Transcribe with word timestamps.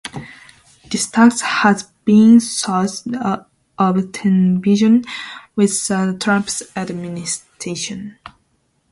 This 0.89 1.05
tax 1.07 1.41
has 1.41 1.83
been 2.05 2.39
sources 2.39 3.05
of 3.77 4.11
tensions 4.13 5.05
with 5.55 5.87
the 5.87 6.17
Trump 6.19 6.49
administration. 6.75 8.17